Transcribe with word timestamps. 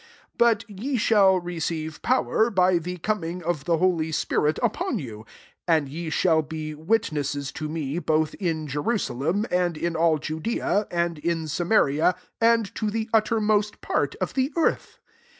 8 0.33 0.33
But 0.39 0.65
ye 0.67 0.97
shall 0.97 1.39
receive 1.39 2.01
power, 2.01 2.49
by 2.49 2.79
the 2.79 2.97
eaming 3.07 3.43
of 3.43 3.65
the 3.65 3.77
holy 3.77 4.11
spirit 4.11 4.57
upon 4.63 4.97
you: 4.97 5.27
and 5.67 5.87
ye 5.87 6.09
shall 6.09 6.41
be 6.41 6.73
witnesses 6.73 7.51
to 7.51 7.69
me, 7.69 7.99
both 7.99 8.33
in 8.39 8.65
Jerusalem, 8.65 9.45
and 9.51 9.77
in 9.77 9.95
all 9.95 10.17
Judea, 10.17 10.87
and 10.89 11.19
in 11.19 11.47
Samaria, 11.47 12.15
2iXkd 12.41 12.73
to 12.73 12.89
the 12.89 13.11
uttermost 13.13 13.81
part 13.81 14.15
of 14.15 14.33
the 14.33 14.51
earth.'' 14.55 14.97